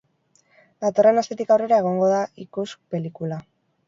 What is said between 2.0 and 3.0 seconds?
da ikusg